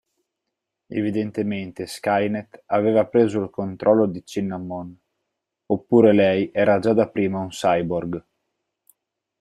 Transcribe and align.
Evidentemente 0.87 1.85
Skynet 1.85 2.59
aveva 2.65 3.05
preso 3.05 3.39
il 3.43 3.51
controllo 3.51 4.07
di 4.07 4.25
Cinnamon, 4.25 4.99
oppure 5.67 6.11
lei 6.11 6.49
era 6.51 6.79
già 6.79 6.93
da 6.93 7.07
prima 7.07 7.37
un 7.37 7.49
cyborg. 7.49 8.23